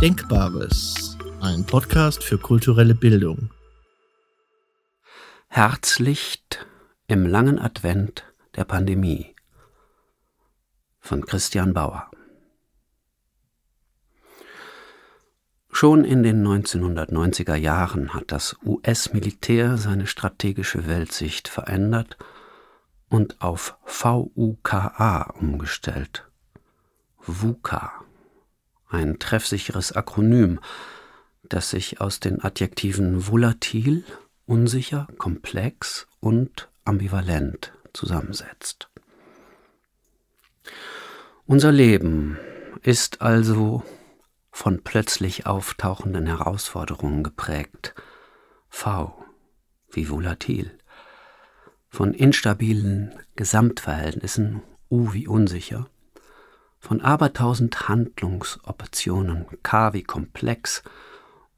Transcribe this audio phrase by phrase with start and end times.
[0.00, 3.50] Denkbares, ein Podcast für kulturelle Bildung.
[5.48, 6.64] Herzlicht
[7.08, 8.22] im langen Advent
[8.54, 9.34] der Pandemie
[11.00, 12.08] von Christian Bauer.
[15.72, 22.16] Schon in den 1990er Jahren hat das US-Militär seine strategische Weltsicht verändert
[23.08, 26.30] und auf VUKA umgestellt.
[27.18, 28.04] VUCA,
[28.88, 30.60] ein treffsicheres Akronym,
[31.42, 34.04] das sich aus den Adjektiven volatil,
[34.46, 38.88] unsicher, komplex und ambivalent zusammensetzt.
[41.46, 42.38] Unser Leben
[42.82, 43.82] ist also
[44.50, 47.94] von plötzlich auftauchenden Herausforderungen geprägt.
[48.68, 49.24] V
[49.90, 50.76] wie volatil.
[51.88, 55.88] Von instabilen Gesamtverhältnissen, U wie unsicher.
[56.80, 60.82] Von abertausend Handlungsoptionen, K wie komplex.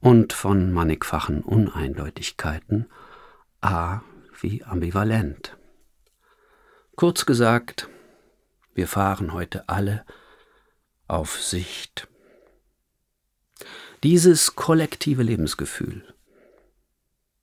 [0.00, 2.86] Und von mannigfachen Uneindeutigkeiten,
[3.60, 4.00] A
[4.40, 5.56] wie ambivalent.
[6.94, 7.88] Kurz gesagt,
[8.74, 10.04] wir fahren heute alle
[11.08, 12.06] auf Sicht.
[14.04, 16.14] Dieses kollektive Lebensgefühl,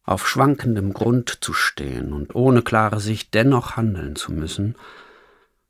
[0.03, 4.77] auf schwankendem Grund zu stehen und ohne klare Sicht dennoch handeln zu müssen,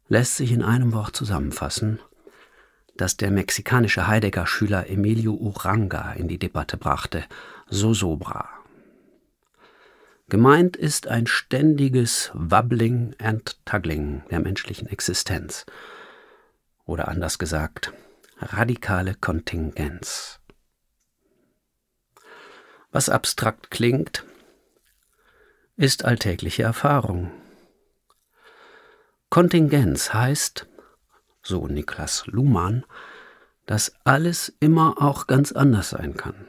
[0.08, 2.00] lässt sich in einem Wort zusammenfassen,
[2.96, 7.26] das der mexikanische Heidegger-Schüler Emilio Uranga in die Debatte brachte,
[7.68, 8.50] Sosobra.
[10.28, 15.66] Gemeint ist ein ständiges Wabbling and Tuggling der menschlichen Existenz.
[16.86, 17.94] Oder anders gesagt,
[18.40, 20.40] radikale Kontingenz.
[22.92, 24.24] Was abstrakt klingt,
[25.76, 27.32] ist alltägliche Erfahrung.
[29.36, 30.66] Kontingenz heißt,
[31.42, 32.86] so Niklas Luhmann,
[33.66, 36.48] dass alles immer auch ganz anders sein kann.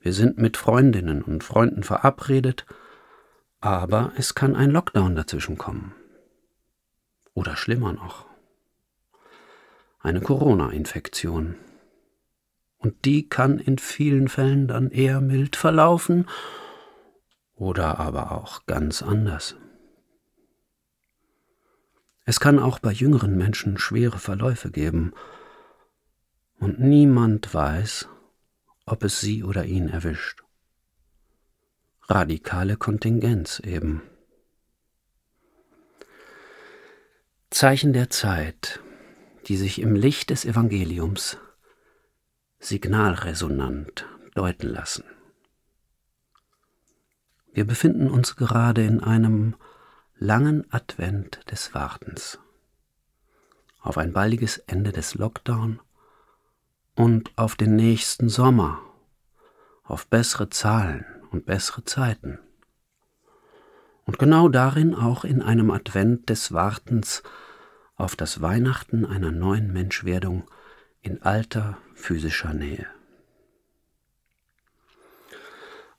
[0.00, 2.64] Wir sind mit Freundinnen und Freunden verabredet,
[3.60, 5.94] aber es kann ein Lockdown dazwischen kommen.
[7.34, 8.24] Oder schlimmer noch,
[10.00, 11.56] eine Corona-Infektion
[12.78, 16.26] und die kann in vielen Fällen dann eher mild verlaufen
[17.54, 19.56] oder aber auch ganz anders.
[22.28, 25.14] Es kann auch bei jüngeren Menschen schwere Verläufe geben,
[26.58, 28.08] und niemand weiß,
[28.84, 30.42] ob es sie oder ihn erwischt.
[32.08, 34.02] Radikale Kontingenz eben.
[37.50, 38.80] Zeichen der Zeit,
[39.46, 41.38] die sich im Licht des Evangeliums
[42.58, 45.04] signalresonant deuten lassen.
[47.52, 49.54] Wir befinden uns gerade in einem
[50.18, 52.38] langen Advent des Wartens
[53.80, 55.80] auf ein baldiges Ende des Lockdown
[56.94, 58.80] und auf den nächsten Sommer,
[59.84, 62.38] auf bessere Zahlen und bessere Zeiten.
[64.06, 67.22] Und genau darin auch in einem Advent des Wartens
[67.94, 70.50] auf das Weihnachten einer neuen Menschwerdung
[71.02, 72.86] in alter physischer Nähe.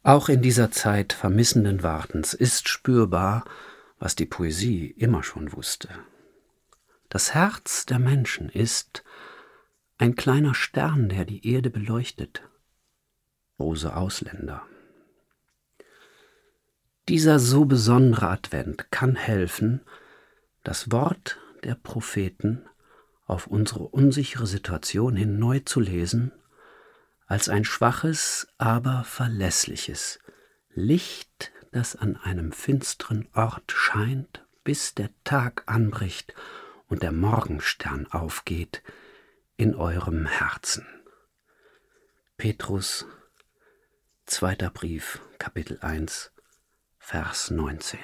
[0.01, 3.45] Auch in dieser Zeit vermissenden Wartens ist spürbar,
[3.99, 5.89] was die Poesie immer schon wusste.
[7.09, 9.03] Das Herz der Menschen ist
[9.97, 12.43] ein kleiner Stern, der die Erde beleuchtet.
[13.59, 14.63] Rose Ausländer.
[17.07, 19.81] Dieser so besondere Advent kann helfen,
[20.63, 22.65] das Wort der Propheten
[23.25, 26.31] auf unsere unsichere Situation hin neu zu lesen,
[27.25, 30.19] als ein schwaches, aber verlässliches
[30.73, 36.33] Licht, das an einem finsteren Ort scheint, bis der Tag anbricht
[36.87, 38.81] und der Morgenstern aufgeht
[39.57, 40.87] in eurem Herzen.
[42.35, 43.05] Petrus,
[44.25, 46.31] zweiter Brief, Kapitel 1,
[46.97, 47.99] Vers 19.